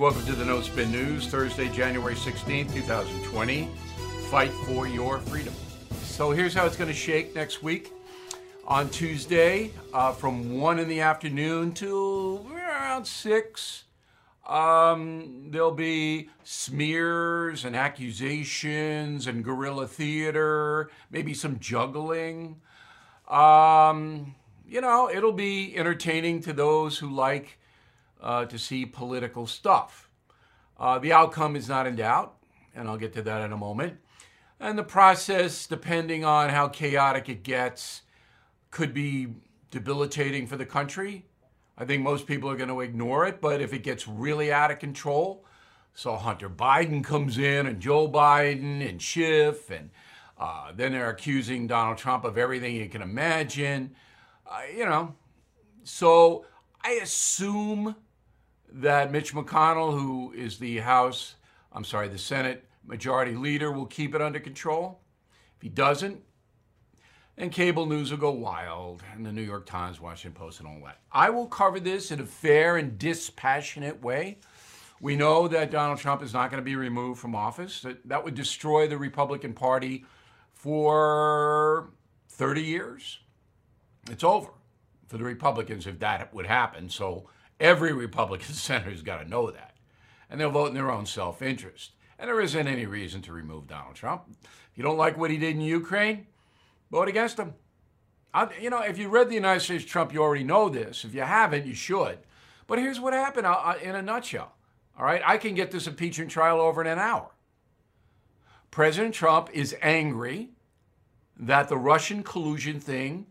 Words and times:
Welcome 0.00 0.26
to 0.26 0.32
the 0.32 0.44
No 0.44 0.60
Spin 0.60 0.90
News, 0.90 1.28
Thursday, 1.28 1.68
January 1.68 2.16
16th, 2.16 2.74
2020. 2.74 3.68
Fight 4.28 4.50
for 4.66 4.88
your 4.88 5.20
freedom. 5.20 5.54
So 6.02 6.32
here's 6.32 6.52
how 6.52 6.66
it's 6.66 6.76
going 6.76 6.90
to 6.90 6.92
shake 6.92 7.32
next 7.36 7.62
week. 7.62 7.92
On 8.66 8.90
Tuesday, 8.90 9.70
uh, 9.92 10.10
from 10.10 10.58
1 10.58 10.80
in 10.80 10.88
the 10.88 11.00
afternoon 11.00 11.70
till 11.70 12.44
around 12.52 13.04
6, 13.04 13.84
um, 14.48 15.46
there'll 15.50 15.70
be 15.70 16.28
smears 16.42 17.64
and 17.64 17.76
accusations 17.76 19.28
and 19.28 19.44
guerrilla 19.44 19.86
theater, 19.86 20.90
maybe 21.12 21.32
some 21.32 21.60
juggling. 21.60 22.60
Um, 23.28 24.34
you 24.68 24.80
know, 24.80 25.08
it'll 25.08 25.30
be 25.30 25.76
entertaining 25.76 26.40
to 26.40 26.52
those 26.52 26.98
who 26.98 27.08
like 27.08 27.60
uh, 28.24 28.46
to 28.46 28.58
see 28.58 28.86
political 28.86 29.46
stuff. 29.46 30.08
Uh, 30.80 30.98
the 30.98 31.12
outcome 31.12 31.54
is 31.54 31.68
not 31.68 31.86
in 31.86 31.94
doubt, 31.94 32.34
and 32.74 32.88
I'll 32.88 32.96
get 32.96 33.12
to 33.12 33.22
that 33.22 33.42
in 33.42 33.52
a 33.52 33.56
moment. 33.56 33.98
And 34.58 34.78
the 34.78 34.82
process, 34.82 35.66
depending 35.66 36.24
on 36.24 36.48
how 36.48 36.68
chaotic 36.68 37.28
it 37.28 37.42
gets, 37.42 38.02
could 38.70 38.94
be 38.94 39.28
debilitating 39.70 40.46
for 40.46 40.56
the 40.56 40.64
country. 40.64 41.26
I 41.76 41.84
think 41.84 42.02
most 42.02 42.26
people 42.26 42.48
are 42.48 42.56
going 42.56 42.70
to 42.70 42.80
ignore 42.80 43.26
it, 43.26 43.40
but 43.40 43.60
if 43.60 43.74
it 43.74 43.82
gets 43.82 44.08
really 44.08 44.50
out 44.50 44.70
of 44.70 44.78
control, 44.78 45.44
so 45.92 46.16
Hunter 46.16 46.48
Biden 46.48 47.04
comes 47.04 47.36
in 47.36 47.66
and 47.66 47.78
Joe 47.78 48.08
Biden 48.08 48.88
and 48.88 49.02
Schiff, 49.02 49.70
and 49.70 49.90
uh, 50.38 50.72
then 50.74 50.92
they're 50.92 51.10
accusing 51.10 51.66
Donald 51.66 51.98
Trump 51.98 52.24
of 52.24 52.38
everything 52.38 52.74
you 52.74 52.88
can 52.88 53.02
imagine. 53.02 53.94
Uh, 54.46 54.62
you 54.74 54.86
know, 54.86 55.14
so 55.82 56.46
I 56.82 56.92
assume 56.92 57.94
that 58.74 59.12
Mitch 59.12 59.32
McConnell, 59.34 59.92
who 59.92 60.32
is 60.32 60.58
the 60.58 60.78
House, 60.78 61.36
I'm 61.72 61.84
sorry, 61.84 62.08
the 62.08 62.18
Senate 62.18 62.64
Majority 62.84 63.34
Leader, 63.34 63.70
will 63.70 63.86
keep 63.86 64.14
it 64.14 64.20
under 64.20 64.40
control. 64.40 65.00
If 65.56 65.62
he 65.62 65.68
doesn't, 65.68 66.20
and 67.36 67.50
cable 67.50 67.86
news 67.86 68.10
will 68.10 68.18
go 68.18 68.32
wild, 68.32 69.02
and 69.12 69.24
the 69.24 69.32
New 69.32 69.42
York 69.42 69.66
Times, 69.66 70.00
Washington 70.00 70.38
Post, 70.38 70.60
and 70.60 70.68
all 70.68 70.80
that. 70.84 70.98
I 71.12 71.30
will 71.30 71.46
cover 71.46 71.80
this 71.80 72.10
in 72.10 72.20
a 72.20 72.26
fair 72.26 72.76
and 72.76 72.98
dispassionate 72.98 74.02
way. 74.02 74.38
We 75.00 75.16
know 75.16 75.48
that 75.48 75.70
Donald 75.70 75.98
Trump 75.98 76.22
is 76.22 76.32
not 76.32 76.50
going 76.50 76.60
to 76.60 76.64
be 76.64 76.76
removed 76.76 77.20
from 77.20 77.34
office. 77.34 77.82
That, 77.82 78.08
that 78.08 78.24
would 78.24 78.34
destroy 78.34 78.88
the 78.88 78.98
Republican 78.98 79.52
Party 79.52 80.04
for 80.52 81.90
30 82.30 82.62
years. 82.62 83.18
It's 84.10 84.24
over 84.24 84.50
for 85.06 85.18
the 85.18 85.24
Republicans 85.24 85.86
if 85.86 85.98
that 86.00 86.32
would 86.34 86.46
happen. 86.46 86.88
So 86.88 87.28
every 87.64 87.92
Republican 87.92 88.54
senator's 88.54 89.02
got 89.02 89.22
to 89.22 89.28
know 89.28 89.50
that. 89.50 89.74
And 90.30 90.40
they'll 90.40 90.50
vote 90.50 90.68
in 90.68 90.74
their 90.74 90.90
own 90.90 91.06
self 91.06 91.42
interest. 91.42 91.92
And 92.18 92.28
there 92.28 92.40
isn't 92.40 92.68
any 92.68 92.86
reason 92.86 93.22
to 93.22 93.32
remove 93.32 93.66
Donald 93.66 93.96
Trump. 93.96 94.24
If 94.42 94.76
you 94.76 94.84
don't 94.84 94.96
like 94.96 95.16
what 95.16 95.30
he 95.30 95.36
did 95.36 95.56
in 95.56 95.60
Ukraine, 95.60 96.26
vote 96.90 97.08
against 97.08 97.38
him. 97.38 97.54
I, 98.32 98.48
you 98.60 98.70
know, 98.70 98.80
if 98.80 98.98
you 98.98 99.08
read 99.08 99.28
the 99.28 99.34
United 99.34 99.60
States 99.60 99.84
Trump, 99.84 100.12
you 100.12 100.22
already 100.22 100.44
know 100.44 100.68
this. 100.68 101.04
If 101.04 101.14
you 101.14 101.22
haven't, 101.22 101.66
you 101.66 101.74
should. 101.74 102.18
But 102.66 102.78
here's 102.78 103.00
what 103.00 103.12
happened 103.12 103.46
uh, 103.46 103.74
in 103.82 103.94
a 103.94 104.02
nutshell. 104.02 104.54
All 104.98 105.04
right, 105.04 105.22
I 105.24 105.38
can 105.38 105.54
get 105.54 105.70
this 105.70 105.86
impeachment 105.86 106.30
trial 106.30 106.60
over 106.60 106.80
in 106.80 106.86
an 106.86 106.98
hour. 106.98 107.30
President 108.70 109.14
Trump 109.14 109.50
is 109.52 109.76
angry 109.82 110.50
that 111.36 111.68
the 111.68 111.76
Russian 111.76 112.22
collusion 112.22 112.80
thing 112.80 113.26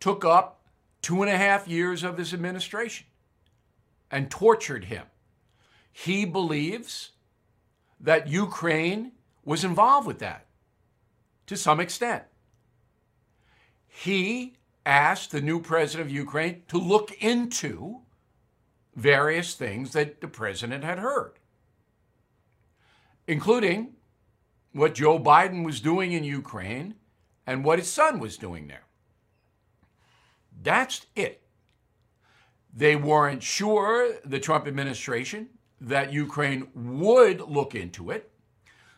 took 0.00 0.24
up 0.24 0.60
two 1.02 1.22
and 1.22 1.30
a 1.30 1.36
half 1.36 1.66
years 1.66 2.02
of 2.02 2.18
his 2.18 2.34
administration 2.34 3.06
and 4.10 4.30
tortured 4.30 4.86
him. 4.86 5.04
He 5.92 6.24
believes 6.24 7.10
that 8.00 8.28
Ukraine 8.28 9.12
was 9.44 9.64
involved 9.64 10.06
with 10.06 10.18
that 10.20 10.46
to 11.46 11.56
some 11.56 11.80
extent. 11.80 12.24
He 13.86 14.56
asked 14.86 15.32
the 15.32 15.40
new 15.40 15.60
president 15.60 16.08
of 16.08 16.14
Ukraine 16.14 16.62
to 16.68 16.78
look 16.78 17.12
into 17.20 18.02
various 18.94 19.54
things 19.54 19.92
that 19.92 20.20
the 20.20 20.28
president 20.28 20.84
had 20.84 20.98
heard, 20.98 21.32
including 23.26 23.94
what 24.72 24.94
Joe 24.94 25.18
Biden 25.18 25.64
was 25.64 25.80
doing 25.80 26.12
in 26.12 26.24
Ukraine 26.24 26.94
and 27.46 27.64
what 27.64 27.78
his 27.78 27.90
son 27.90 28.18
was 28.18 28.36
doing 28.36 28.68
there. 28.68 28.84
That's 30.62 31.06
it. 31.16 31.42
They 32.78 32.94
weren't 32.94 33.42
sure, 33.42 34.20
the 34.24 34.38
Trump 34.38 34.68
administration, 34.68 35.48
that 35.80 36.12
Ukraine 36.12 36.68
would 36.76 37.40
look 37.40 37.74
into 37.74 38.12
it. 38.12 38.30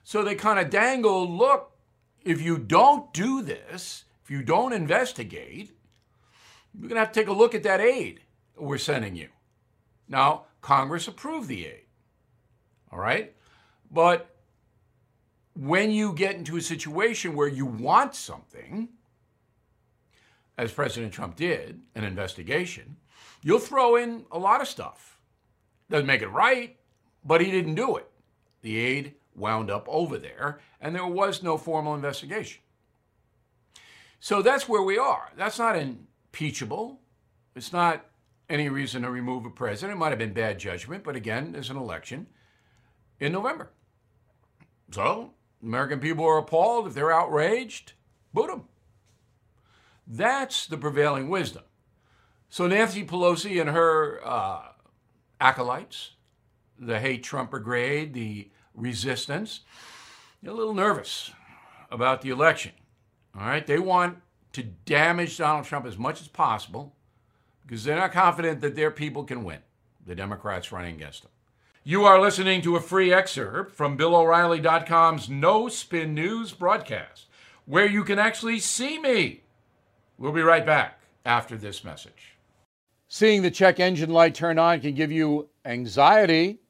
So 0.05 0.23
they 0.23 0.35
kind 0.35 0.59
of 0.59 0.69
dangled 0.69 1.31
look, 1.31 1.73
if 2.23 2.43
you 2.43 2.59
don't 2.59 3.11
do 3.15 3.41
this, 3.41 4.05
if 4.23 4.31
you 4.31 4.43
don't 4.43 4.75
investigate, 4.75 5.73
you're 6.75 6.91
going 6.91 6.97
to 6.97 7.01
have 7.01 7.13
to 7.13 7.19
take 7.19 7.29
a 7.29 7.33
look 7.33 7.55
at 7.55 7.63
that 7.63 7.81
aid 7.81 8.21
we're 8.55 8.77
sending 8.77 9.17
you. 9.17 9.29
Now, 10.09 10.45
Congress 10.61 11.09
approved 11.09 11.49
the 11.49 11.65
aid. 11.65 11.87
All 12.93 12.99
right? 12.99 13.35
But 13.91 14.37
when 15.55 15.91
you 15.91 16.13
get 16.13 16.35
into 16.35 16.59
a 16.59 16.61
situation 16.61 17.35
where 17.35 17.49
you 17.49 17.65
want 17.65 18.15
something, 18.15 18.91
as 20.59 20.71
President 20.71 21.15
Trump 21.15 21.37
did, 21.37 21.81
an 21.95 22.05
investigation, 22.05 22.97
you'll 23.43 23.59
throw 23.59 23.97
in 23.97 24.25
a 24.31 24.39
lot 24.39 24.61
of 24.61 24.69
stuff. 24.69 25.19
Doesn't 25.89 26.07
make 26.07 26.23
it 26.23 26.29
right, 26.29 26.77
but 27.25 27.41
he 27.41 27.51
didn't 27.51 27.75
do 27.75 27.97
it. 27.97 28.09
The 28.63 28.77
aid 28.77 29.15
wound 29.35 29.71
up 29.71 29.87
over 29.89 30.19
there, 30.19 30.61
and 30.81 30.95
there 30.95 31.07
was 31.07 31.43
no 31.43 31.57
formal 31.57 31.95
investigation. 31.95 32.63
So 34.21 34.43
that's 34.43 34.69
where 34.69 34.83
we 34.83 34.99
are. 34.99 35.31
That's 35.37 35.59
not 35.59 35.77
impeachable. 35.77 37.01
It's 37.57 37.73
not 37.73 38.05
any 38.49 38.69
reason 38.69 39.03
to 39.03 39.11
remove 39.11 39.47
a 39.47 39.51
president. 39.51 39.97
It 39.97 39.99
might 39.99 40.11
have 40.11 40.19
been 40.19 40.33
bad 40.33 40.59
judgment, 40.59 41.05
but 41.05 41.17
again, 41.17 41.53
there's 41.53 41.71
an 41.71 41.77
election 41.77 42.27
in 43.19 43.33
November. 43.33 43.71
So, 44.93 45.33
American 45.63 46.01
people 46.01 46.27
are 46.27 46.39
appalled. 46.39 46.89
If 46.89 46.95
they're 46.95 47.13
outraged, 47.13 47.93
boot 48.35 48.49
them. 48.49 48.65
That's 50.07 50.67
the 50.67 50.77
prevailing 50.77 51.29
wisdom. 51.29 51.63
So 52.51 52.67
Nancy 52.67 53.05
Pelosi 53.05 53.61
and 53.61 53.71
her 53.71 54.21
uh, 54.25 54.63
acolytes, 55.41 56.11
the 56.77 56.99
hate 56.99 57.23
Trump 57.23 57.53
brigade, 57.53 58.13
the 58.13 58.51
resistance, 58.75 59.61
they're 60.43 60.53
a 60.53 60.57
little 60.57 60.75
nervous 60.75 61.31
about 61.93 62.23
the 62.23 62.31
election. 62.31 62.73
All 63.39 63.47
right, 63.47 63.65
they 63.65 63.79
want 63.79 64.19
to 64.53 64.65
damage 64.65 65.39
Donald 65.39 65.65
Trump 65.65 65.87
as 65.87 65.97
much 65.97 66.21
as 66.21 66.27
possible 66.27 66.97
because 67.63 67.85
they're 67.85 67.97
not 67.97 68.11
confident 68.11 68.61
that 68.63 68.75
their 68.75 68.91
people 68.91 69.23
can 69.23 69.45
win. 69.45 69.61
The 70.05 70.17
Democrats 70.17 70.73
running 70.73 70.97
against 70.97 71.23
them. 71.23 71.31
You 71.85 72.05
are 72.05 72.21
listening 72.21 72.63
to 72.63 72.75
a 72.75 72.81
free 72.81 73.13
excerpt 73.13 73.77
from 73.77 73.97
BillO'Reilly.com's 73.97 75.29
No 75.29 75.69
Spin 75.69 76.15
News 76.15 76.53
broadcast, 76.53 77.27
where 77.65 77.87
you 77.87 78.03
can 78.03 78.19
actually 78.19 78.59
see 78.59 78.99
me. 78.99 79.43
We'll 80.19 80.33
be 80.33 80.43
right 80.43 80.67
back 80.67 81.01
after 81.25 81.57
this 81.57 81.85
message. 81.85 82.35
Seeing 83.13 83.43
the 83.43 83.51
check 83.51 83.81
engine 83.81 84.11
light 84.11 84.37
turn 84.37 84.57
on 84.57 84.81
can 84.81 84.95
give 84.95 85.11
you 85.11 85.49
anxiety, 85.65 86.61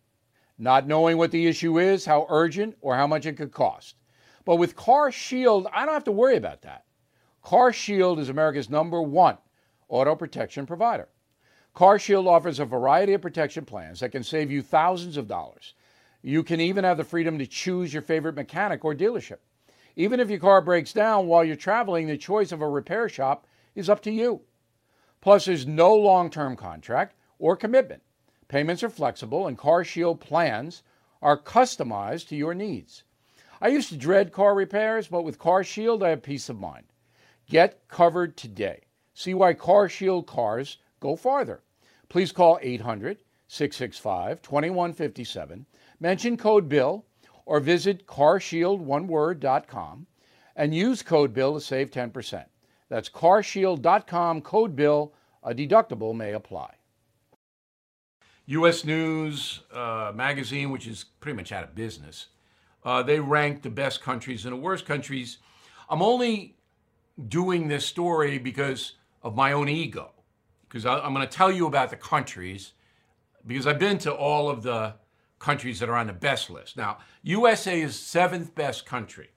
not 0.56 0.86
knowing 0.86 1.18
what 1.18 1.32
the 1.32 1.46
issue 1.46 1.78
is, 1.78 2.06
how 2.06 2.26
urgent, 2.30 2.78
or 2.80 2.96
how 2.96 3.06
much 3.06 3.26
it 3.26 3.36
could 3.36 3.52
cost. 3.52 3.96
But 4.46 4.56
with 4.56 4.74
Car 4.74 5.12
Shield, 5.12 5.66
I 5.70 5.84
don't 5.84 5.92
have 5.92 6.04
to 6.04 6.12
worry 6.12 6.38
about 6.38 6.62
that. 6.62 6.86
Car 7.42 7.74
Shield 7.74 8.18
is 8.18 8.30
America's 8.30 8.70
number 8.70 9.02
one 9.02 9.36
auto 9.90 10.16
protection 10.16 10.64
provider. 10.64 11.10
Car 11.74 11.98
Shield 11.98 12.26
offers 12.26 12.58
a 12.58 12.64
variety 12.64 13.12
of 13.12 13.20
protection 13.20 13.66
plans 13.66 14.00
that 14.00 14.12
can 14.12 14.24
save 14.24 14.50
you 14.50 14.62
thousands 14.62 15.18
of 15.18 15.28
dollars. 15.28 15.74
You 16.22 16.42
can 16.42 16.58
even 16.58 16.84
have 16.84 16.96
the 16.96 17.04
freedom 17.04 17.38
to 17.38 17.46
choose 17.46 17.92
your 17.92 18.00
favorite 18.00 18.34
mechanic 18.34 18.82
or 18.82 18.94
dealership. 18.94 19.40
Even 19.94 20.20
if 20.20 20.30
your 20.30 20.40
car 20.40 20.62
breaks 20.62 20.94
down 20.94 21.26
while 21.26 21.44
you're 21.44 21.54
traveling, 21.54 22.06
the 22.06 22.16
choice 22.16 22.50
of 22.50 22.62
a 22.62 22.66
repair 22.66 23.10
shop 23.10 23.46
is 23.74 23.90
up 23.90 24.00
to 24.04 24.10
you. 24.10 24.40
Plus, 25.20 25.44
there's 25.44 25.66
no 25.66 25.94
long 25.94 26.30
term 26.30 26.56
contract 26.56 27.14
or 27.38 27.56
commitment. 27.56 28.02
Payments 28.48 28.82
are 28.82 28.90
flexible, 28.90 29.46
and 29.46 29.56
Car 29.56 29.84
Shield 29.84 30.20
plans 30.20 30.82
are 31.22 31.38
customized 31.38 32.28
to 32.28 32.36
your 32.36 32.54
needs. 32.54 33.04
I 33.60 33.68
used 33.68 33.90
to 33.90 33.96
dread 33.96 34.32
car 34.32 34.54
repairs, 34.54 35.08
but 35.08 35.22
with 35.22 35.38
Car 35.38 35.62
Shield, 35.62 36.02
I 36.02 36.08
have 36.10 36.22
peace 36.22 36.48
of 36.48 36.58
mind. 36.58 36.86
Get 37.46 37.86
covered 37.88 38.36
today. 38.36 38.80
See 39.12 39.34
why 39.34 39.54
Car 39.54 39.88
Shield 39.88 40.26
cars 40.26 40.78
go 40.98 41.16
farther. 41.16 41.62
Please 42.08 42.32
call 42.32 42.58
800 42.62 43.18
665 43.48 44.42
2157, 44.42 45.66
mention 45.98 46.36
code 46.36 46.68
BILL, 46.68 47.04
or 47.44 47.60
visit 47.60 48.06
carshieldoneword.com 48.06 50.06
and 50.56 50.74
use 50.74 51.02
code 51.02 51.34
BILL 51.34 51.54
to 51.54 51.60
save 51.60 51.90
10%. 51.90 52.44
That's 52.90 53.08
carshield.com, 53.08 54.42
code 54.42 54.76
bill, 54.76 55.14
a 55.42 55.54
deductible 55.54 56.14
may 56.14 56.32
apply. 56.32 56.74
U.S. 58.46 58.84
News 58.84 59.60
uh, 59.72 60.12
magazine, 60.14 60.70
which 60.70 60.88
is 60.88 61.04
pretty 61.20 61.36
much 61.36 61.52
out 61.52 61.62
of 61.62 61.74
business, 61.74 62.26
uh, 62.84 63.02
they 63.02 63.20
rank 63.20 63.62
the 63.62 63.70
best 63.70 64.02
countries 64.02 64.44
and 64.44 64.52
the 64.52 64.56
worst 64.56 64.86
countries. 64.86 65.38
I'm 65.88 66.02
only 66.02 66.56
doing 67.28 67.68
this 67.68 67.86
story 67.86 68.38
because 68.38 68.94
of 69.22 69.36
my 69.36 69.52
own 69.52 69.68
ego, 69.68 70.10
because 70.68 70.84
I'm 70.84 71.14
going 71.14 71.26
to 71.26 71.32
tell 71.32 71.52
you 71.52 71.68
about 71.68 71.90
the 71.90 71.96
countries, 71.96 72.72
because 73.46 73.68
I've 73.68 73.78
been 73.78 73.98
to 73.98 74.12
all 74.12 74.50
of 74.50 74.64
the 74.64 74.94
countries 75.38 75.78
that 75.78 75.88
are 75.88 75.94
on 75.94 76.08
the 76.08 76.12
best 76.12 76.50
list. 76.50 76.76
Now, 76.76 76.98
USA 77.22 77.80
is 77.80 77.96
seventh 77.96 78.54
best 78.56 78.84
country. 78.84 79.28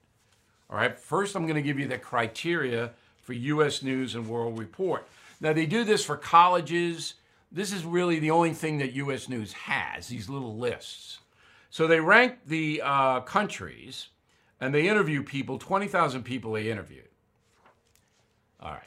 All 0.68 0.76
right, 0.76 0.98
first 0.98 1.36
I'm 1.36 1.44
going 1.44 1.54
to 1.54 1.62
give 1.62 1.78
you 1.78 1.86
the 1.86 1.98
criteria 1.98 2.90
for 3.24 3.32
U.S. 3.32 3.82
News 3.82 4.14
and 4.14 4.28
World 4.28 4.58
Report. 4.58 5.06
Now, 5.40 5.52
they 5.52 5.66
do 5.66 5.82
this 5.82 6.04
for 6.04 6.16
colleges. 6.16 7.14
This 7.50 7.72
is 7.72 7.84
really 7.84 8.18
the 8.18 8.30
only 8.30 8.52
thing 8.52 8.78
that 8.78 8.92
U.S. 8.92 9.28
News 9.28 9.52
has, 9.52 10.08
these 10.08 10.28
little 10.28 10.56
lists. 10.56 11.18
So 11.70 11.88
they 11.88 11.98
rank 11.98 12.36
the 12.46 12.80
uh, 12.84 13.20
countries 13.20 14.08
and 14.60 14.72
they 14.72 14.88
interview 14.88 15.22
people, 15.22 15.58
20,000 15.58 16.22
people 16.22 16.52
they 16.52 16.70
interviewed. 16.70 17.08
All 18.60 18.70
right. 18.70 18.82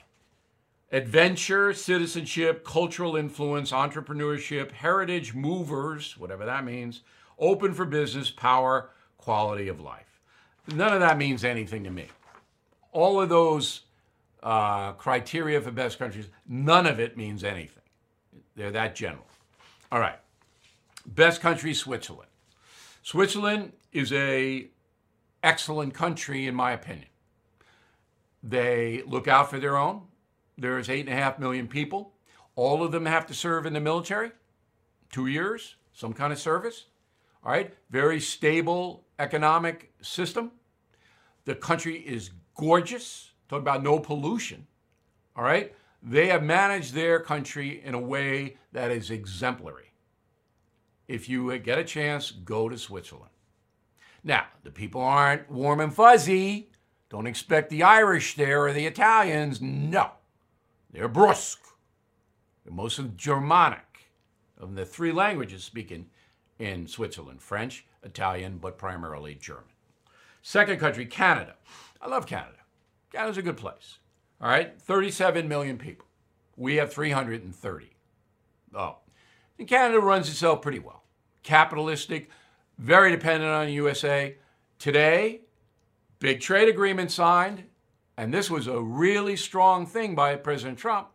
Adventure, 0.92 1.74
citizenship, 1.74 2.64
cultural 2.64 3.18
influence, 3.18 3.72
entrepreneurship, 3.72 4.72
heritage 4.72 5.34
movers, 5.34 6.18
whatever 6.18 6.46
that 6.46 6.64
means, 6.64 7.02
open 7.38 7.74
for 7.74 7.84
business, 7.84 8.32
power, 8.32 8.90
quality 9.18 9.68
of 9.68 9.82
life. 9.82 10.22
None 10.74 10.94
of 10.94 11.02
that 11.02 11.18
means 11.18 11.44
anything 11.44 11.84
to 11.84 11.92
me. 11.92 12.08
All 12.94 13.22
of 13.22 13.30
those 13.30 13.82
uh, 14.48 14.94
criteria 14.94 15.60
for 15.60 15.72
best 15.72 16.00
countries, 16.00 16.30
none 16.48 16.86
of 16.86 17.02
it 17.02 17.18
means 17.18 17.44
anything. 17.44 17.84
They're 18.56 18.72
that 18.72 18.96
general. 18.96 19.28
All 19.92 20.00
right. 20.00 20.20
Best 21.06 21.42
country, 21.42 21.74
Switzerland. 21.74 22.30
Switzerland 23.04 23.74
is 23.92 24.14
a 24.14 24.70
excellent 25.44 25.94
country 25.94 26.48
in 26.48 26.56
my 26.56 26.72
opinion. 26.72 27.10
They 28.42 29.04
look 29.06 29.28
out 29.28 29.50
for 29.50 29.60
their 29.60 29.76
own. 29.76 30.04
There's 30.58 30.90
eight 30.90 31.08
and 31.08 31.10
a 31.10 31.22
half 31.22 31.40
million 31.40 31.68
people. 31.68 32.14
All 32.56 32.84
of 32.84 32.94
them 32.94 33.06
have 33.06 33.28
to 33.28 33.34
serve 33.34 33.66
in 33.66 33.74
the 33.74 33.82
military, 33.82 34.32
two 35.12 35.28
years, 35.28 35.76
some 35.92 36.14
kind 36.14 36.32
of 36.32 36.40
service. 36.40 36.86
All 37.44 37.52
right, 37.52 37.74
very 37.90 38.22
stable 38.22 39.04
economic 39.20 39.92
system. 40.02 40.52
The 41.44 41.56
country 41.56 41.98
is 41.98 42.30
gorgeous. 42.56 43.32
Talk 43.50 43.60
about 43.60 43.84
no 43.84 44.00
pollution. 44.00 44.68
All 45.36 45.44
right, 45.44 45.74
they 46.02 46.28
have 46.28 46.44
managed 46.44 46.94
their 46.94 47.20
country 47.20 47.82
in 47.84 47.94
a 47.94 48.00
way 48.00 48.58
that 48.72 48.92
is 48.92 49.12
exemplary. 49.12 49.92
If 51.08 51.30
you 51.30 51.58
get 51.60 51.80
a 51.80 51.84
chance, 51.84 52.32
go 52.32 52.68
to 52.68 52.78
Switzerland. 52.78 53.32
Now, 54.24 54.48
the 54.64 54.72
people 54.72 55.02
aren't 55.02 55.50
warm 55.50 55.80
and 55.80 55.94
fuzzy. 55.94 56.70
Don't 57.10 57.28
expect 57.28 57.70
the 57.70 57.84
Irish 57.84 58.36
there 58.36 58.66
or 58.66 58.74
the 58.74 58.86
Italians. 58.86 59.62
No, 59.62 60.12
they're 60.92 61.08
brusque. 61.08 61.64
They're 62.66 62.74
mostly 62.74 63.12
Germanic, 63.16 64.12
of 64.60 64.76
the 64.76 64.86
three 64.86 65.14
languages 65.14 65.64
spoken 65.64 66.08
in 66.60 66.88
Switzerland 66.88 67.42
French, 67.42 67.86
Italian, 68.04 68.58
but 68.58 68.78
primarily 68.78 69.36
German. 69.36 69.64
Second 70.42 70.80
country, 70.80 71.06
Canada. 71.06 71.56
I 72.02 72.08
love 72.08 72.26
Canada. 72.26 72.58
Canada's 73.12 73.38
a 73.38 73.42
good 73.42 73.58
place. 73.58 74.00
All 74.42 74.50
right, 74.50 74.80
37 74.82 75.48
million 75.48 75.78
people. 75.78 76.06
We 76.56 76.76
have 76.76 76.92
330. 76.92 77.90
Oh, 78.76 78.98
and 79.58 79.68
Canada 79.68 80.00
runs 80.00 80.30
itself 80.30 80.62
pretty 80.62 80.80
well. 80.80 81.04
Capitalistic, 81.44 82.30
very 82.78 83.12
dependent 83.12 83.52
on 83.52 83.68
the 83.68 83.74
USA. 83.74 84.36
Today, 84.78 85.42
big 86.20 86.42
trade 86.42 86.70
agreement 86.70 87.12
signed, 87.12 87.64
and 88.18 88.34
this 88.34 88.52
was 88.52 88.68
a 88.68 88.80
really 88.80 89.36
strong 89.36 89.86
thing 89.86 90.14
by 90.14 90.36
President 90.36 90.78
Trump 90.78 91.10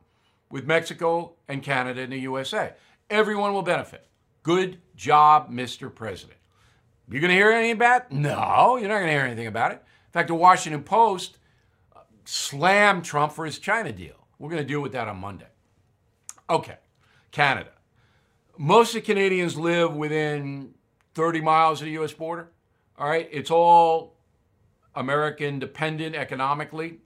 with 0.50 0.66
Mexico 0.66 1.34
and 1.48 1.62
Canada 1.62 2.02
and 2.02 2.12
the 2.12 2.18
USA. 2.18 2.72
Everyone 3.10 3.52
will 3.52 3.62
benefit. 3.62 4.06
Good 4.42 4.78
job, 4.96 5.50
Mr. 5.50 5.94
President. 5.94 6.38
You 7.08 7.18
are 7.18 7.20
going 7.20 7.30
to 7.30 7.36
hear 7.36 7.52
anything 7.52 7.72
about 7.72 8.02
it? 8.02 8.12
No, 8.12 8.76
you're 8.76 8.88
not 8.88 8.96
going 8.96 9.06
to 9.06 9.12
hear 9.12 9.22
anything 9.22 9.46
about 9.46 9.72
it. 9.72 9.74
In 9.74 10.12
fact, 10.12 10.28
the 10.28 10.34
Washington 10.34 10.82
Post 10.82 11.38
slammed 12.24 13.04
Trump 13.04 13.32
for 13.32 13.44
his 13.44 13.58
China 13.58 13.92
deal. 13.92 14.26
We're 14.38 14.50
going 14.50 14.62
to 14.62 14.68
deal 14.68 14.80
with 14.80 14.92
that 14.92 15.08
on 15.08 15.18
Monday. 15.18 15.46
Okay, 16.50 16.76
Canada. 17.30 17.70
Most 18.58 18.94
of 18.94 19.04
Canadians 19.04 19.56
live 19.56 19.94
within 19.94 20.74
30 21.14 21.40
miles 21.40 21.80
of 21.80 21.86
the 21.86 21.92
U.S. 21.92 22.12
border. 22.12 22.50
All 22.98 23.08
right, 23.08 23.28
it's 23.30 23.50
all 23.50 24.16
American 24.94 25.58
dependent 25.58 26.14
economically, 26.14 26.98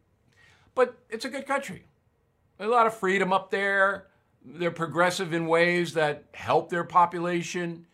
but 0.74 0.98
it's 1.08 1.24
a 1.24 1.28
good 1.28 1.46
country. 1.46 1.84
A 2.58 2.66
lot 2.66 2.86
of 2.86 2.94
freedom 2.96 3.32
up 3.32 3.50
there. 3.50 4.08
They're 4.44 4.70
progressive 4.70 5.32
in 5.32 5.46
ways 5.46 5.94
that 5.94 6.24
help 6.32 6.70
their 6.70 6.84
population. 6.84 7.86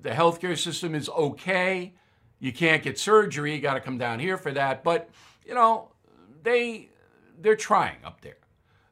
The 0.00 0.10
healthcare 0.10 0.58
system 0.58 0.94
is 0.94 1.08
okay. 1.08 1.94
You 2.38 2.52
can't 2.52 2.82
get 2.82 2.98
surgery, 2.98 3.54
you 3.54 3.60
got 3.60 3.74
to 3.74 3.80
come 3.80 3.98
down 3.98 4.18
here 4.18 4.36
for 4.36 4.50
that. 4.52 4.82
But, 4.82 5.08
you 5.46 5.54
know, 5.54 5.91
they 6.42 6.88
they're 7.40 7.56
trying 7.56 8.04
up 8.04 8.20
there. 8.20 8.36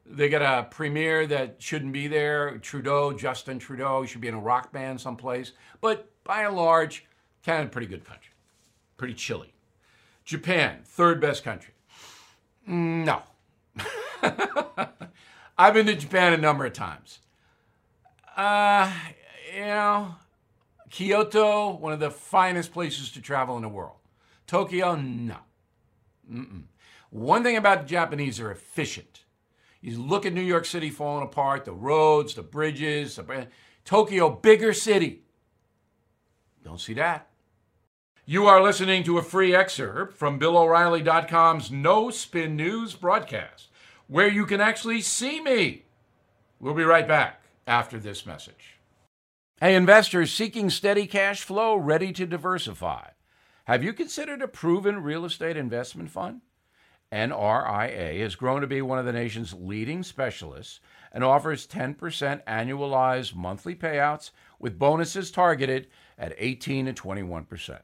They 0.05 0.29
got 0.29 0.41
a 0.41 0.63
premier 0.63 1.25
that 1.27 1.55
shouldn't 1.59 1.93
be 1.93 2.07
there, 2.07 2.57
Trudeau, 2.57 3.13
Justin 3.13 3.59
Trudeau, 3.59 4.05
should 4.05 4.21
be 4.21 4.27
in 4.27 4.33
a 4.33 4.39
rock 4.39 4.71
band 4.71 4.99
someplace. 4.99 5.53
But 5.79 6.09
by 6.23 6.43
and 6.43 6.55
large, 6.55 7.05
Canada, 7.43 7.69
pretty 7.69 7.87
good 7.87 8.03
country. 8.03 8.33
Pretty 8.97 9.13
chilly. 9.13 9.53
Japan, 10.25 10.81
third 10.83 11.21
best 11.21 11.43
country. 11.43 11.73
No. 12.67 13.21
I've 15.57 15.73
been 15.73 15.85
to 15.85 15.95
Japan 15.95 16.33
a 16.33 16.37
number 16.37 16.65
of 16.65 16.73
times. 16.73 17.19
Uh, 18.35 18.91
you 19.53 19.61
know, 19.61 20.15
Kyoto, 20.89 21.75
one 21.75 21.93
of 21.93 21.99
the 21.99 22.11
finest 22.11 22.73
places 22.73 23.11
to 23.11 23.21
travel 23.21 23.55
in 23.55 23.61
the 23.61 23.69
world. 23.69 23.97
Tokyo, 24.45 24.95
no. 24.95 25.37
Mm-mm. 26.31 26.63
One 27.11 27.43
thing 27.43 27.57
about 27.57 27.81
the 27.81 27.87
Japanese, 27.87 28.37
they're 28.37 28.51
efficient. 28.51 29.25
You 29.81 30.01
look 30.01 30.25
at 30.25 30.33
New 30.33 30.41
York 30.41 30.65
City 30.65 30.89
falling 30.89 31.25
apart, 31.25 31.65
the 31.65 31.73
roads, 31.73 32.33
the 32.33 32.41
bridges, 32.41 33.17
the, 33.17 33.47
Tokyo, 33.83 34.29
bigger 34.29 34.73
city. 34.73 35.23
Don't 36.63 36.79
see 36.79 36.93
that. 36.93 37.27
You 38.25 38.47
are 38.47 38.63
listening 38.63 39.03
to 39.03 39.17
a 39.17 39.23
free 39.23 39.53
excerpt 39.53 40.15
from 40.15 40.39
BillO'Reilly.com's 40.39 41.69
No 41.69 42.11
Spin 42.11 42.55
News 42.55 42.93
broadcast, 42.93 43.67
where 44.07 44.29
you 44.29 44.45
can 44.45 44.61
actually 44.61 45.01
see 45.01 45.41
me. 45.41 45.83
We'll 46.59 46.75
be 46.75 46.83
right 46.83 47.07
back 47.07 47.41
after 47.67 47.99
this 47.99 48.25
message. 48.25 48.77
Hey, 49.59 49.75
investors 49.75 50.31
seeking 50.31 50.69
steady 50.69 51.07
cash 51.07 51.41
flow, 51.41 51.75
ready 51.75 52.13
to 52.13 52.25
diversify. 52.25 53.09
Have 53.65 53.83
you 53.83 53.91
considered 53.91 54.41
a 54.41 54.47
proven 54.47 55.03
real 55.03 55.25
estate 55.25 55.57
investment 55.57 56.09
fund? 56.09 56.41
NRIA 57.11 58.19
has 58.21 58.35
grown 58.35 58.61
to 58.61 58.67
be 58.67 58.81
one 58.81 58.97
of 58.97 59.05
the 59.05 59.11
nation's 59.11 59.53
leading 59.53 60.01
specialists 60.03 60.79
and 61.11 61.23
offers 61.23 61.67
10% 61.67 61.97
annualized 62.45 63.35
monthly 63.35 63.75
payouts 63.75 64.31
with 64.59 64.79
bonuses 64.79 65.29
targeted 65.29 65.87
at 66.17 66.35
18 66.37 66.85
to 66.85 66.93
21%. 66.93 67.81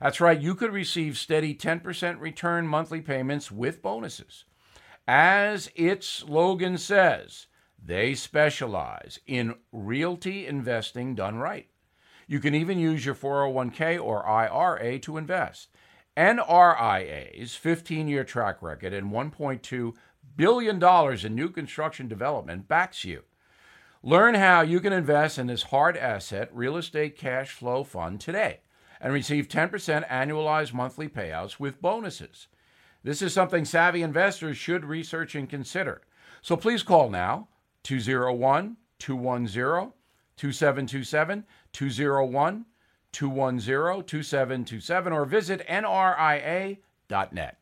That's 0.00 0.20
right, 0.20 0.40
you 0.40 0.54
could 0.54 0.72
receive 0.72 1.18
steady 1.18 1.54
10% 1.54 2.20
return 2.20 2.66
monthly 2.66 3.00
payments 3.00 3.50
with 3.50 3.82
bonuses. 3.82 4.44
As 5.06 5.70
its 5.74 6.06
slogan 6.06 6.78
says, 6.78 7.46
they 7.82 8.14
specialize 8.14 9.20
in 9.26 9.54
realty 9.72 10.46
investing 10.46 11.14
done 11.14 11.36
right. 11.36 11.68
You 12.26 12.40
can 12.40 12.54
even 12.54 12.78
use 12.78 13.04
your 13.04 13.14
401k 13.14 14.02
or 14.02 14.26
IRA 14.26 14.98
to 15.00 15.18
invest. 15.18 15.68
NRIA's 16.16 17.56
15 17.56 18.08
year 18.08 18.24
track 18.24 18.62
record 18.62 18.92
and 18.92 19.10
$1.2 19.10 19.94
billion 20.36 21.26
in 21.26 21.34
new 21.34 21.48
construction 21.50 22.08
development 22.08 22.68
backs 22.68 23.04
you. 23.04 23.22
Learn 24.02 24.34
how 24.34 24.60
you 24.60 24.80
can 24.80 24.92
invest 24.92 25.38
in 25.38 25.46
this 25.46 25.64
hard 25.64 25.96
asset 25.96 26.50
real 26.52 26.76
estate 26.76 27.16
cash 27.16 27.50
flow 27.50 27.84
fund 27.84 28.20
today 28.20 28.60
and 29.00 29.12
receive 29.12 29.48
10% 29.48 30.08
annualized 30.08 30.72
monthly 30.72 31.08
payouts 31.08 31.58
with 31.58 31.80
bonuses. 31.80 32.48
This 33.02 33.20
is 33.20 33.32
something 33.32 33.64
savvy 33.64 34.02
investors 34.02 34.56
should 34.56 34.84
research 34.84 35.34
and 35.34 35.48
consider. 35.48 36.02
So 36.42 36.56
please 36.56 36.82
call 36.82 37.10
now 37.10 37.48
201 37.82 38.76
210 38.98 39.92
2727 40.36 41.44
201 41.72 42.66
210 43.14 44.04
2727 44.04 45.12
or 45.12 45.24
visit 45.24 45.64
nria.net. 45.68 47.58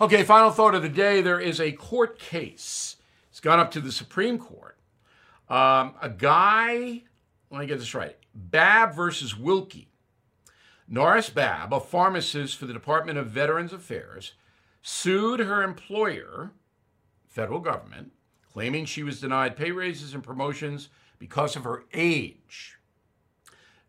Okay, 0.00 0.24
final 0.24 0.50
thought 0.50 0.74
of 0.74 0.82
the 0.82 0.88
day 0.88 1.20
there 1.20 1.38
is 1.38 1.60
a 1.60 1.72
court 1.72 2.18
case. 2.18 2.96
It's 3.30 3.40
gone 3.40 3.60
up 3.60 3.70
to 3.72 3.80
the 3.80 3.92
Supreme 3.92 4.38
Court 4.38 4.78
Um, 5.48 5.94
a 6.02 6.08
guy, 6.08 7.02
let 7.50 7.60
me 7.60 7.66
get 7.66 7.78
this 7.78 7.94
right 7.94 8.16
Babb 8.34 8.94
versus 8.94 9.36
Wilkie. 9.36 9.88
Norris 10.88 11.30
Babb, 11.30 11.72
a 11.72 11.80
pharmacist 11.80 12.56
for 12.56 12.66
the 12.66 12.72
Department 12.72 13.18
of 13.18 13.28
Veterans 13.28 13.72
Affairs, 13.72 14.32
sued 14.82 15.40
her 15.40 15.62
employer, 15.62 16.50
federal 17.28 17.60
government, 17.60 18.12
claiming 18.52 18.84
she 18.84 19.02
was 19.02 19.20
denied 19.20 19.56
pay 19.56 19.70
raises 19.70 20.12
and 20.14 20.22
promotions 20.22 20.88
because 21.18 21.56
of 21.56 21.64
her 21.64 21.84
age. 21.94 22.76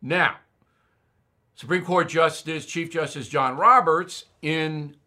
Now, 0.05 0.35
Supreme 1.55 1.85
Court 1.85 2.09
Justice, 2.09 2.65
Chief 2.65 2.91
Justice 2.91 3.29
John 3.29 3.55
Roberts, 3.55 4.25
in 4.41 4.97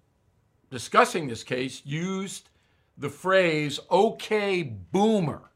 discussing 0.70 1.28
this 1.28 1.44
case, 1.44 1.82
used 1.84 2.48
the 2.96 3.10
phrase 3.10 3.78
okay 3.90 4.62
boomer. 4.62 5.50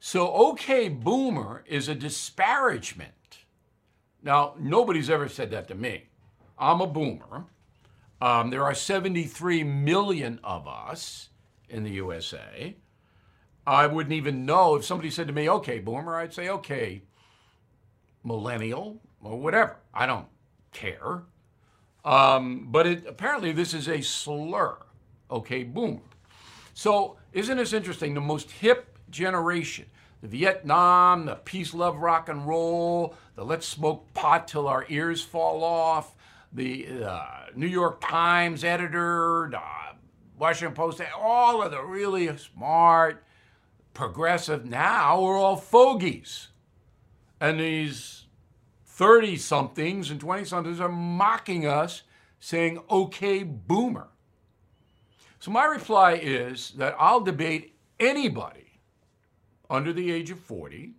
So, 0.00 0.28
okay 0.50 0.88
boomer 0.88 1.62
is 1.66 1.88
a 1.88 1.94
disparagement. 1.94 3.12
Now, 4.24 4.54
nobody's 4.58 5.08
ever 5.08 5.28
said 5.28 5.52
that 5.52 5.68
to 5.68 5.76
me. 5.76 6.08
I'm 6.58 6.80
a 6.80 6.88
boomer. 6.88 7.44
Um, 8.20 8.50
there 8.50 8.64
are 8.64 8.74
73 8.74 9.62
million 9.62 10.40
of 10.42 10.66
us 10.66 11.28
in 11.68 11.84
the 11.84 11.90
USA. 11.90 12.74
I 13.64 13.86
wouldn't 13.86 14.14
even 14.14 14.44
know 14.44 14.74
if 14.74 14.84
somebody 14.84 15.10
said 15.10 15.28
to 15.28 15.32
me, 15.32 15.48
okay, 15.48 15.78
boomer, 15.78 16.16
I'd 16.16 16.34
say, 16.34 16.48
okay, 16.48 17.02
millennial 18.24 19.00
or 19.22 19.38
whatever. 19.38 19.76
I 19.92 20.06
don't 20.06 20.26
care. 20.72 21.22
Um, 22.04 22.68
but 22.70 22.86
it, 22.86 23.06
apparently, 23.06 23.52
this 23.52 23.72
is 23.72 23.88
a 23.88 24.02
slur, 24.02 24.76
okay, 25.30 25.62
boomer. 25.64 26.00
So, 26.74 27.16
isn't 27.32 27.56
this 27.56 27.72
interesting? 27.72 28.14
The 28.14 28.20
most 28.20 28.50
hip 28.50 28.98
generation, 29.08 29.86
the 30.20 30.28
Vietnam, 30.28 31.26
the 31.26 31.36
peace, 31.36 31.72
love, 31.72 31.96
rock 31.96 32.28
and 32.28 32.46
roll, 32.46 33.14
the 33.36 33.44
let's 33.44 33.66
smoke 33.66 34.12
pot 34.12 34.48
till 34.48 34.68
our 34.68 34.84
ears 34.88 35.22
fall 35.22 35.64
off, 35.64 36.14
the 36.52 36.86
uh, 37.04 37.46
New 37.54 37.66
York 37.66 38.02
Times 38.06 38.64
editor, 38.64 39.48
the 39.50 39.60
Washington 40.38 40.74
Post, 40.74 41.00
all 41.16 41.62
of 41.62 41.70
the 41.70 41.82
really 41.82 42.36
smart, 42.36 43.24
progressive. 43.94 44.66
Now 44.66 45.22
we're 45.22 45.38
all 45.38 45.56
fogies. 45.56 46.48
And 47.44 47.60
these 47.60 48.24
30 48.86 49.36
somethings 49.36 50.10
and 50.10 50.18
20 50.18 50.46
somethings 50.46 50.80
are 50.80 50.88
mocking 50.88 51.66
us, 51.66 52.04
saying, 52.40 52.80
okay, 52.90 53.42
boomer. 53.42 54.08
So 55.40 55.50
my 55.50 55.66
reply 55.66 56.12
is 56.14 56.70
that 56.78 56.96
I'll 56.98 57.20
debate 57.20 57.76
anybody 58.00 58.80
under 59.68 59.92
the 59.92 60.10
age 60.10 60.30
of 60.30 60.40
40 60.40 60.94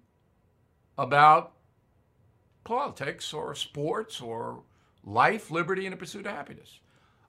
about 0.99 1.53
politics 2.63 3.33
or 3.33 3.55
sports 3.55 4.21
or 4.21 4.61
life, 5.03 5.49
liberty, 5.49 5.87
and 5.87 5.93
the 5.93 5.97
pursuit 5.97 6.27
of 6.27 6.31
happiness. 6.31 6.79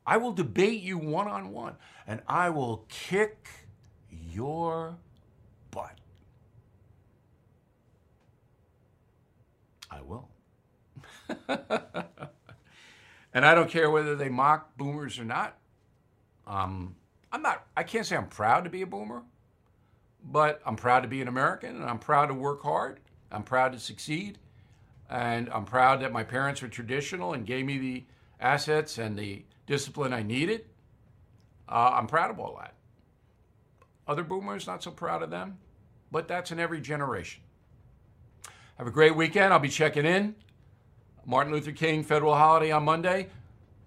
I 0.06 0.18
will 0.18 0.32
debate 0.32 0.82
you 0.82 0.98
one 0.98 1.26
on 1.26 1.52
one, 1.52 1.76
and 2.06 2.20
I 2.28 2.50
will 2.50 2.84
kick 2.90 3.48
your 4.10 4.98
butt. 5.70 5.98
I 9.96 10.02
will. 10.02 10.28
and 13.34 13.44
I 13.44 13.54
don't 13.54 13.70
care 13.70 13.90
whether 13.90 14.16
they 14.16 14.28
mock 14.28 14.76
boomers 14.76 15.18
or 15.18 15.24
not. 15.24 15.58
Um, 16.46 16.96
I'm 17.32 17.42
not, 17.42 17.66
I 17.76 17.82
can't 17.82 18.06
say 18.06 18.16
I'm 18.16 18.28
proud 18.28 18.64
to 18.64 18.70
be 18.70 18.82
a 18.82 18.86
boomer, 18.86 19.22
but 20.24 20.60
I'm 20.64 20.76
proud 20.76 21.00
to 21.00 21.08
be 21.08 21.20
an 21.20 21.28
American 21.28 21.76
and 21.76 21.84
I'm 21.84 21.98
proud 21.98 22.26
to 22.26 22.34
work 22.34 22.62
hard. 22.62 23.00
I'm 23.30 23.42
proud 23.42 23.72
to 23.72 23.78
succeed. 23.78 24.38
And 25.08 25.48
I'm 25.50 25.64
proud 25.64 26.00
that 26.00 26.12
my 26.12 26.24
parents 26.24 26.62
were 26.62 26.68
traditional 26.68 27.32
and 27.32 27.46
gave 27.46 27.64
me 27.64 27.78
the 27.78 28.04
assets 28.40 28.98
and 28.98 29.16
the 29.16 29.44
discipline 29.66 30.12
I 30.12 30.22
needed. 30.22 30.64
Uh, 31.68 31.92
I'm 31.94 32.06
proud 32.06 32.30
of 32.30 32.40
all 32.40 32.56
that. 32.60 32.74
Other 34.08 34.24
boomers, 34.24 34.66
not 34.66 34.82
so 34.82 34.90
proud 34.90 35.22
of 35.22 35.30
them, 35.30 35.58
but 36.10 36.28
that's 36.28 36.52
in 36.52 36.60
every 36.60 36.80
generation. 36.80 37.42
Have 38.78 38.86
a 38.86 38.92
great 38.92 39.16
weekend. 39.16 39.52
I'll 39.52 39.58
be 39.58 39.68
checking 39.68 40.04
in. 40.04 40.34
Martin 41.28 41.52
Luther 41.52 41.72
King 41.72 42.04
federal 42.04 42.36
holiday 42.36 42.70
on 42.70 42.84
Monday. 42.84 43.26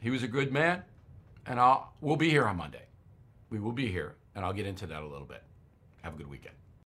He 0.01 0.09
was 0.09 0.23
a 0.23 0.27
good 0.27 0.51
man, 0.51 0.83
and 1.45 1.57
I'll, 1.57 1.93
we'll 2.01 2.17
be 2.17 2.29
here 2.29 2.45
on 2.45 2.57
Monday. 2.57 2.83
We 3.49 3.59
will 3.59 3.71
be 3.71 3.87
here, 3.87 4.15
and 4.35 4.43
I'll 4.43 4.53
get 4.53 4.65
into 4.65 4.85
that 4.87 5.01
a 5.01 5.07
little 5.07 5.25
bit. 5.25 5.41
Have 6.01 6.15
a 6.15 6.17
good 6.17 6.29
weekend. 6.29 6.55